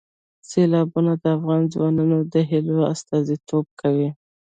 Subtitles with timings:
[0.49, 4.09] سیلابونه د افغان ځوانانو د هیلو استازیتوب کوي.